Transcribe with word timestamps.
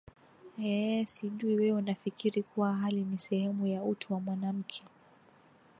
eeh 0.69 1.07
sijui 1.07 1.55
wewe 1.55 1.71
unafikiri 1.77 2.43
kuwa 2.43 2.73
hali 2.75 3.01
ni 3.03 3.19
sehemu 3.19 3.67
ya 3.67 3.83
utu 3.83 4.13
wa 4.13 4.19
mwanamke 4.19 4.83